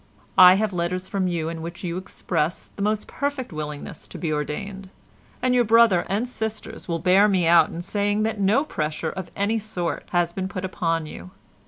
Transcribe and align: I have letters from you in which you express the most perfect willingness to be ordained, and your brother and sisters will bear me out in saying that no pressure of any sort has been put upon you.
I 0.39 0.55
have 0.55 0.73
letters 0.73 1.07
from 1.07 1.27
you 1.27 1.47
in 1.47 1.61
which 1.61 1.83
you 1.83 1.95
express 1.95 2.71
the 2.75 2.81
most 2.81 3.07
perfect 3.07 3.53
willingness 3.53 4.07
to 4.07 4.17
be 4.17 4.33
ordained, 4.33 4.89
and 5.43 5.53
your 5.53 5.63
brother 5.63 6.07
and 6.09 6.27
sisters 6.27 6.87
will 6.87 6.97
bear 6.97 7.27
me 7.27 7.45
out 7.45 7.69
in 7.69 7.83
saying 7.83 8.23
that 8.23 8.39
no 8.41 8.63
pressure 8.65 9.11
of 9.11 9.29
any 9.35 9.59
sort 9.59 10.05
has 10.09 10.33
been 10.33 10.47
put 10.47 10.65
upon 10.65 11.05
you. 11.05 11.29